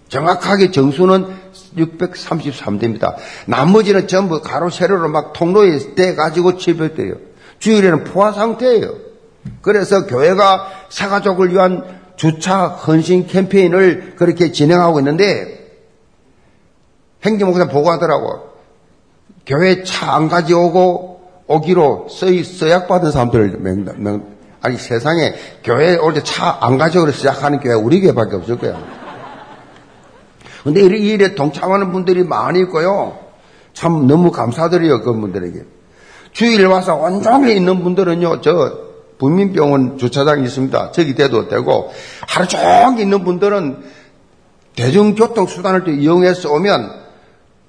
[0.09, 1.27] 정확하게 정수는
[1.75, 3.15] 633대입니다.
[3.45, 7.19] 나머지는 전부 가로 세로로 막 통로에 대 가지고 700대예요.
[7.59, 8.95] 주일에는 포화 상태예요.
[9.61, 11.83] 그래서 교회가 사가족을 위한
[12.15, 15.57] 주차 헌신 캠페인을 그렇게 진행하고 있는데
[17.23, 18.47] 행정목사 보고하더라고.
[19.45, 21.16] 교회 차 안 가져오고
[21.47, 24.25] 오기로 써, 서약받은 사람들, 명, 명,
[24.61, 25.33] 아니 세상에
[25.63, 28.77] 교회 올 때 차 안 가져오고 시작하는 교회 우리 교회밖에 없을 거야.
[30.63, 33.17] 근데 이 일에 동참하는 분들이 많이 있고요.
[33.73, 35.61] 참 너무 감사드려요, 그분들에게.
[36.33, 40.91] 주일 와서 온종일 있는 분들은요, 저 분민병원 주차장이 있습니다.
[40.91, 41.89] 저기 대도 되고,
[42.27, 43.77] 하루 종일 있는 분들은
[44.75, 47.06] 대중교통수단을 이용해서 오면,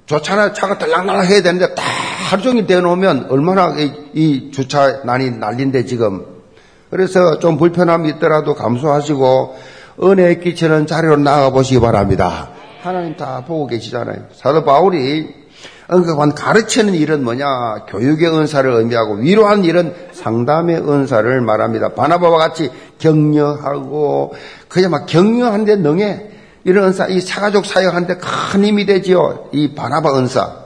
[0.08, 0.54] 좋잖아요.
[0.54, 1.82] 차가 들락날락 해야 되는데, 다
[2.30, 6.24] 하루 종일 대놓으면 얼마나 이, 이 주차난이 난린데 지금.
[6.90, 9.58] 그래서 좀 불편함이 있더라도 감수하시고
[10.04, 12.48] 은혜 끼치는 자리로 나가 보시기 바랍니다.
[12.80, 14.24] 하나님 다 보고 계시잖아요.
[14.32, 15.28] 사도 바울이
[15.88, 17.86] 언급한 가르치는 일은 뭐냐?
[17.88, 21.94] 교육의 은사를 의미하고 위로하는 일은 상담의 은사를 말합니다.
[21.94, 24.34] 바나바와 같이 격려하고
[24.68, 26.37] 그냥 막 격려하는데 능해.
[26.64, 29.48] 이런 은사, 이 사가족 사역하는데 큰 힘이 되지요.
[29.52, 30.56] 이 바나바 은사,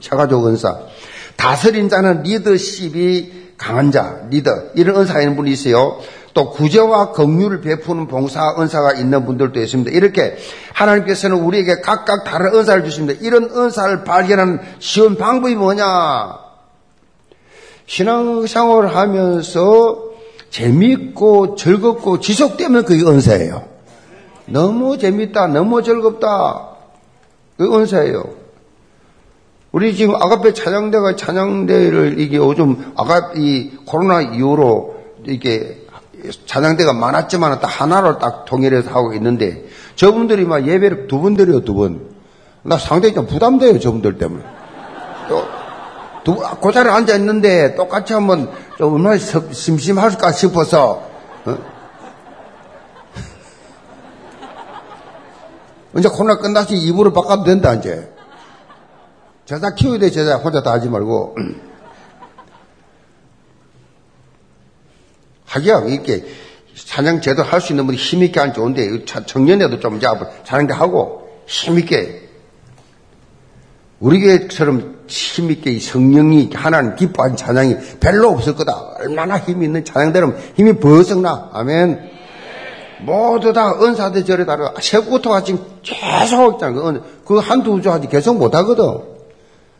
[0.00, 0.78] 사가족 은사.
[1.36, 4.50] 다스린 자는 리더십이 강한 자, 리더.
[4.74, 5.98] 이런 은사가 있는 분이 있어요.
[6.32, 9.90] 또 구제와 긍휼을 베푸는 봉사 은사가 있는 분들도 있습니다.
[9.90, 10.36] 이렇게
[10.72, 13.18] 하나님께서는 우리에게 각각 다른 은사를 주십니다.
[13.22, 16.38] 이런 은사를 발견하는 쉬운 방법이 뭐냐?
[17.86, 20.04] 신앙생활을 하면서
[20.50, 23.64] 재미있고 즐겁고 지속되면 그게 은사예요.
[24.50, 26.68] 너무 재밌다, 너무 즐겁다.
[27.56, 28.24] 그 은사예요.
[29.72, 35.86] 우리 지금 아가페 찬양대가 찬양대를 이게 요즘 아가 이 코로나 이후로 이게
[36.46, 41.74] 찬양대가 많았지만 딱 하나로 딱 통일해서 하고 있는데 저분들이 막 예배를 두 번 드려요 두
[41.74, 42.10] 번.
[42.62, 44.42] 나 상당히 좀 부담돼요 저분들 때문에.
[46.24, 51.02] 또그 자리에 앉아 있는데 똑같이 하면 좀 얼마나 심심할까 싶어서.
[51.46, 51.79] 어?
[55.98, 58.12] 이제 코로나 끝나서 이불을 바꿔도 된다 이제.
[59.44, 60.36] 제자 키워야 돼, 제자.
[60.36, 61.36] 혼자 다 하지 말고.
[65.46, 66.24] 하기야, 이렇게
[66.76, 72.28] 찬양 제대로 할 수 있는 분이 힘있게 하면 좋은데, 청년에도 좀 찬양대 하고, 힘있게.
[73.98, 78.94] 우리 교회처럼 힘있게 성령이 하나님 기뻐하는 찬양이 별로 없을 거다.
[78.98, 81.50] 얼마나 힘 있는 찬양대로 힘이 버석 나.
[81.52, 82.08] 아멘.
[83.00, 87.00] 모두 다 은사대 절에 따라 새부터 같이 계속 있잖아.
[87.24, 89.00] 그 한두 주 하지 계속 못 하거든.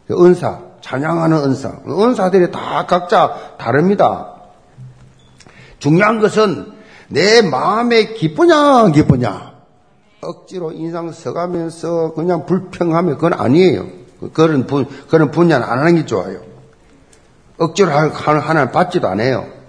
[0.07, 1.81] 그 은사, 찬양하는 은사.
[1.87, 4.35] 은사들이 다 각자 다릅니다.
[5.79, 6.73] 중요한 것은
[7.09, 9.51] 내 마음에 기쁘냐, 기쁘냐.
[10.23, 13.87] 억지로 인상 써가면서 그냥 불평하면 그건 아니에요.
[14.33, 16.41] 그런 분, 그런 분야는 안 하는 게 좋아요.
[17.59, 19.60] 억지로 하나님 받지도 않아요.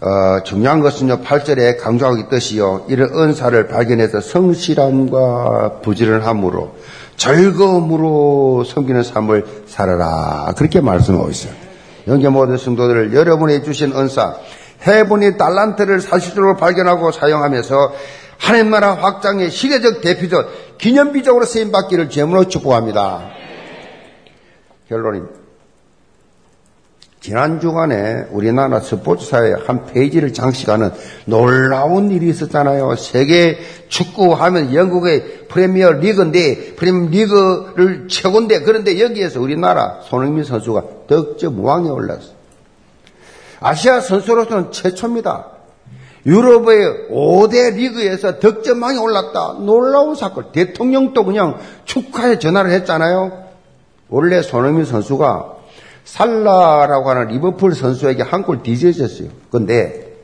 [0.00, 6.74] 어, 중요한 것은요, 8절에 강조하고 있듯이요, 이런 은사를 발견해서 성실함과 부지런함으로
[7.16, 10.54] 즐거움으로 섬기는 삶을 살아라.
[10.56, 11.52] 그렇게 말씀하고 있어요.
[12.08, 14.36] 영계 모든 성도들을 여러분이 주신 은사,
[14.86, 17.92] 해분이 달란트를 사실적으로 발견하고 사용하면서
[18.38, 23.28] 하나님 나라 확장의 시대적 대표적 기념비적으로 쓰임받기를 제문으로 축복합니다.
[24.88, 25.39] 결론입니다.
[27.20, 30.90] 지난 주간에 우리나라 스포츠사에 한 페이지를 장식하는
[31.26, 32.96] 놀라운 일이 있었잖아요.
[32.96, 33.58] 세계
[33.88, 41.90] 축구 하면 영국의 프리미어 리그인데, 프리미어 리그를 최고인데, 그런데 여기에서 우리나라 손흥민 선수가 덕점 무왕에
[41.90, 42.40] 올랐어요.
[43.60, 45.48] 아시아 선수로서는 최초입니다.
[46.24, 49.58] 유럽의 5대 리그에서 득점왕에 올랐다.
[49.60, 50.52] 놀라운 사건.
[50.52, 53.44] 대통령도 그냥 축하에 전화를 했잖아요.
[54.08, 55.59] 원래 손흥민 선수가
[56.04, 59.28] 살라라고 하는 리버풀 선수에게 한 골 뒤져졌어요.
[59.50, 60.16] 근데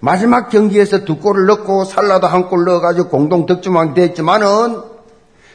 [0.00, 4.80] 마지막 경기에서 두 골을 넣고 살라도 한 골 넣어가지고 공동 득점왕이 됐지만은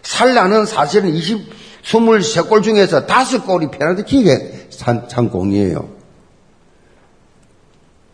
[0.01, 1.49] 살라는 사실은 20,
[1.83, 4.67] 23골 중에서 5골이 페널티킥의
[5.09, 5.89] 상공이에요.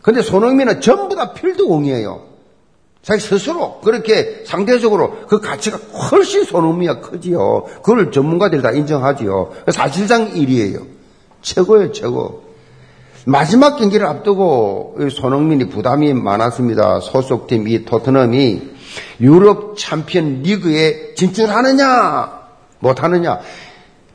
[0.02, 2.30] 근데 손흥민은 전부 다 필드 공이에요.
[3.02, 7.64] 자기 스스로 그렇게 상대적으로 그 가치가 훨씬 손흥민이 크지요.
[7.82, 9.50] 그걸 전문가들이 다 인정하지요.
[9.72, 10.86] 사실상 1위예요.
[11.42, 12.50] 최고예요, 최고.
[13.26, 17.00] 마지막 경기를 앞두고 손흥민이 부담이 많았습니다.
[17.00, 18.62] 소속팀 이 토트넘이
[19.20, 22.40] 유럽 챔피언 리그에 진출하느냐
[22.78, 23.40] 못하느냐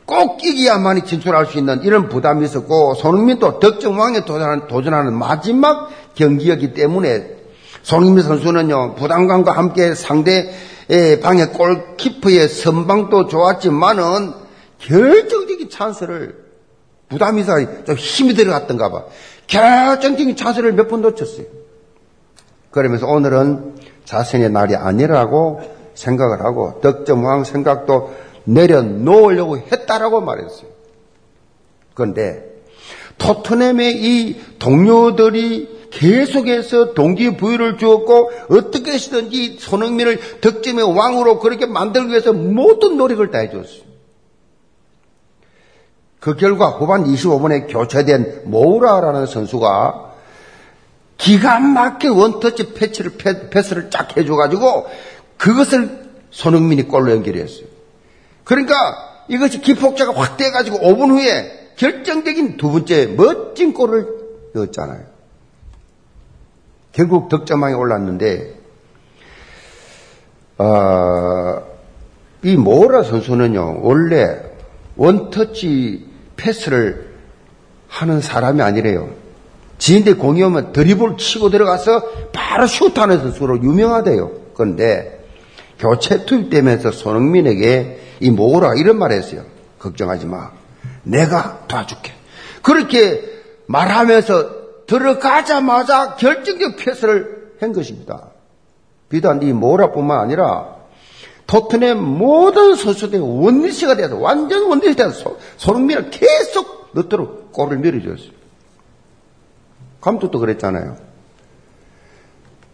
[0.05, 7.27] 꼭 이기야만이 진출할 수 있는 이런 부담이 있었고 손흥민도 득점왕에 도전하는, 도전하는 마지막 경기였기 때문에
[7.83, 10.51] 손흥민 선수는요 부담감과 함께 상대
[11.21, 14.33] 방의 골키퍼의 선방도 좋았지만은
[14.79, 16.44] 결정적인 찬스를
[17.09, 19.05] 부담이 있어좀 힘이 들어갔던가 봐.
[19.47, 21.45] 결정적인 찬스를 몇 번 놓쳤어요.
[22.71, 23.75] 그러면서 오늘은
[24.05, 25.61] 자신의 날이 아니라고
[25.93, 30.67] 생각을 하고 득점왕 생각도 내려놓으려고 했다라고 말했어요.
[31.93, 32.43] 그런데
[33.17, 42.97] 토트넘의 이 동료들이 계속해서 동기부여를 주었고 어떻게 해서든지 손흥민을 득점의 왕으로 그렇게 만들기 위해서 모든
[42.97, 43.84] 노력을 다해줬어요.
[46.25, 50.13] 그 결과 후반 25분에 교체된 모우라라는 선수가
[51.17, 53.11] 기가 막히게 원터치 패치를,
[53.51, 54.87] 패 스를 쫙 해줘가지고
[55.37, 57.67] 그것을 손흥민이 골로 연결했어요.
[58.43, 58.73] 그러니까
[59.27, 64.07] 이것이 기폭자가 확대해가지고 5분 후에 결정적인 두 번째 멋진 골을
[64.53, 65.03] 넣었잖아요.
[66.91, 68.55] 결국 득점왕에 올랐는데,
[70.57, 71.61] 어,
[72.41, 74.41] 이 모라 선수는요, 원래
[74.95, 77.15] 원터치 패스를
[77.87, 79.09] 하는 사람이 아니래요.
[79.77, 84.31] 지인들 공이 오면 드리블 치고 들어가서 바로 슛하는 선수로 유명하대요.
[84.53, 85.25] 그런데
[85.79, 89.43] 교체 투입되면서 손흥민에게 이 모으라 이런 말 했어요.
[89.79, 90.51] 걱정하지 마.
[91.03, 92.13] 내가 도와줄게.
[92.61, 93.21] 그렇게
[93.67, 98.29] 말하면서 들어가자마자 결정적 패스를 한 것입니다.
[99.09, 100.74] 비단 이 모라뿐만 아니라
[101.47, 108.31] 토트넘 모든 선수들이 원리시가 돼서 완전 원리시 돼서 손흥민을 계속 넣도록 골을 밀어줬어요.
[110.01, 110.97] 감독도 그랬잖아요.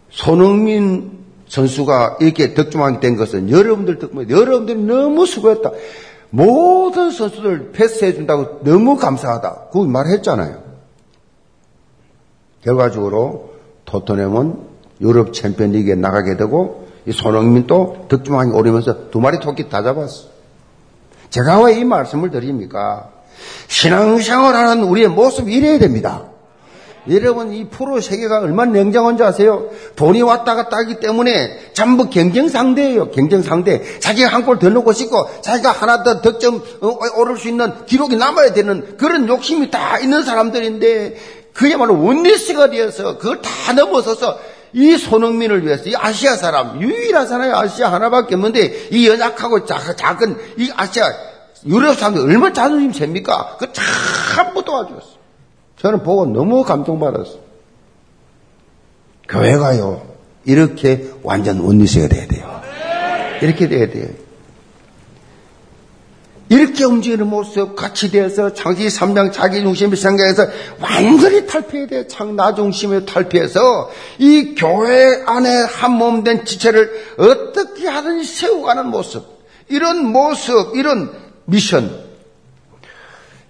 [0.09, 5.71] 손흥민 선수가 이렇게 득점하게 된 것은 여러분들 덕분에 여러분들이 너무 수고했다.
[6.29, 9.67] 모든 선수들 패스해준다고 너무 감사하다.
[9.73, 10.63] 그 말했잖아요.
[12.63, 13.53] 결과적으로
[13.85, 14.55] 토트넘은
[15.01, 20.25] 유럽 챔피언 리그에 나가게 되고 이 손흥민도 득점왕이 오르면서 두 마리 토끼 다 잡았어.
[21.29, 23.09] 제가 왜 이 말씀을 드립니까?
[23.67, 26.25] 신앙생활 하는 우리의 모습이 이래야 됩니다.
[27.09, 29.69] 여러분 이 프로 세계가 얼마나 냉정한 줄 아세요?
[29.95, 33.09] 돈이 왔다 갔다 하기 때문에 전부 경쟁 상대예요.
[33.09, 33.81] 경쟁 상대.
[33.99, 38.17] 자기가 한 골 더 넣고 싶고 자기가 하나 더 득점 어, 오를 수 있는 기록이
[38.17, 41.15] 남아야 되는 그런 욕심이 다 있는 사람들인데
[41.53, 44.37] 그야말로 원리스가 되어서 그걸 다 넘어서서
[44.73, 50.71] 이 손흥민을 위해서 이 아시아 사람 유일한 사람이 아시아 하나밖에 없는데 이 연약하고 작은 이
[50.75, 51.05] 아시아
[51.65, 53.57] 유럽 사람들 얼마나 자존심 셉니까?
[53.59, 55.21] 그 전부 도와줬어.
[55.77, 57.39] 저는 보고 너무 감동받았어.
[59.29, 60.07] 교회가요
[60.45, 62.61] 이렇게 완전 원리스가 돼야 돼요.
[63.41, 64.07] 이렇게 돼야 돼요.
[66.51, 70.47] 이렇게 움직이는 모습 같이 되어서 장기 삼장 자기 중심의 생각에서
[70.81, 72.07] 완전히 탈피해야 돼.
[72.07, 73.89] 창나 중심에 탈피해서
[74.19, 79.23] 이 교회 안에 한 몸 된 지체를 어떻게 하든지 세워가는 모습.
[79.69, 81.11] 이런 모습, 이런
[81.45, 81.89] 미션.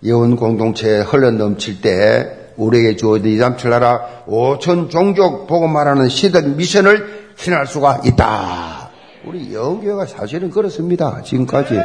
[0.04, 7.66] 예원 공동체에 흘러 넘칠 때 우리에게 주어진 이삼칠나라 오천 종족 보고 말하는 시대 미션을 실현할
[7.66, 8.92] 수가 있다.
[9.26, 11.24] 우리 영교가 사실은 그렇습니다.
[11.24, 11.80] 지금까지.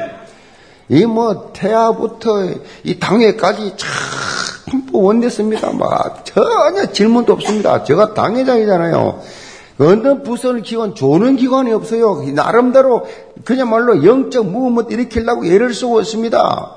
[0.88, 2.48] 이 뭐 태아부터
[2.84, 5.72] 이 당회까지 참 원냈습니다.
[5.72, 7.82] 막 전혀 질문도 없습니다.
[7.84, 9.20] 제가 당회장이잖아요.
[9.78, 12.22] 어느 부서를 기관 조는 기관이 없어요.
[12.34, 13.06] 나름대로
[13.44, 16.72] 그냥말로 영적 무음을 일으키려고 예를 쓰고 있습니다.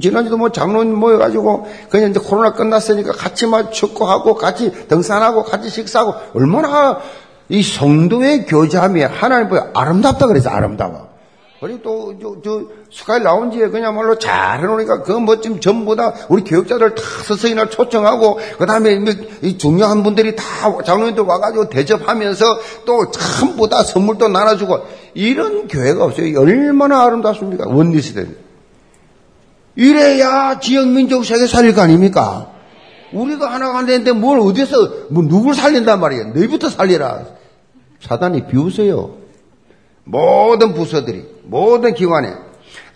[0.00, 6.14] 지난주도 뭐 장로님 모여가지고 그냥 이제 코로나 끝났으니까 같이 막 축구하고 같이 등산하고 같이 식사하고
[6.34, 7.00] 얼마나
[7.48, 11.09] 이 성도의 교제함이 하나님 보여 아름답다 그래서 아름다워.
[11.60, 16.94] 그리고 또, 저, 저, 스카이 라운지에 그냥말로 잘 해놓으니까 그 멋짐 전부 다 우리 교육자들
[16.94, 18.98] 다 서서히나 초청하고, 그 다음에
[19.42, 20.44] 이 중요한 분들이 다
[20.82, 22.44] 장로님들 와가지고 대접하면서
[22.86, 24.80] 또 전부 다 선물도 나눠주고,
[25.12, 26.40] 이런 교회가 없어요.
[26.40, 27.68] 얼마나 아름답습니까?
[27.68, 28.26] 원리 시대.
[29.76, 32.52] 이래야 지역 민족 세계 살릴 거 아닙니까?
[33.12, 36.28] 우리가 하나가 안 되는데 뭘 어디서, 뭐 누굴 살린단 말이에요.
[36.28, 37.26] 너희부터 살리라.
[38.00, 39.19] 사단이 비우세요.
[40.10, 42.34] 모든 부서들이, 모든 기관에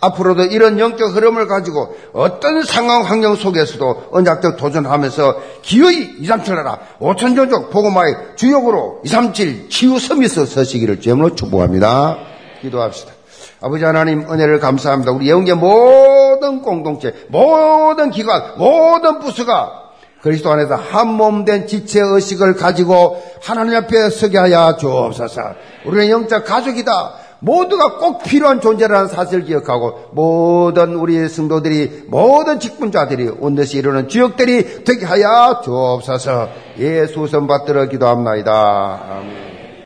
[0.01, 6.55] 앞으로도 이런 영적 흐름을 가지고 어떤 상황 환경 속에서도 언약적 도전하면서 기어이 2, 3, 7
[6.55, 12.17] 나라 5천 종족 복음화의 주역으로 2, 3, 7 치유 서밋서 서시기를 주임으로 축복합니다.
[12.61, 13.13] 기도합시다.
[13.61, 15.11] 아버지 하나님 은혜를 감사합니다.
[15.11, 19.84] 우리 영계 모든 공동체, 모든 기관, 모든 부서가
[20.25, 25.41] 그리스도 안에서 한 몸 된 지체 의식을 가지고 하나님 앞에 서게 하여 주옵소서.
[25.85, 27.13] 우리는 영적 가족이다.
[27.39, 35.05] 모두가 꼭 필요한 존재라는 사실을 기억하고 모든 우리 성도들이 모든 직분자들이 온듯이 이루는 주역들이 되게
[35.05, 36.49] 하여 주옵소서.
[36.79, 38.51] 예수 선 받들어 기도합나이다.
[38.51, 39.54] 아멘.